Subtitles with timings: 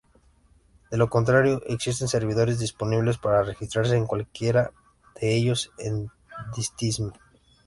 [0.89, 4.71] De lo contrario existen servidores disponibles para registrarse en cualquiera
[5.21, 5.93] de ellos, es
[6.47, 7.19] indistinto.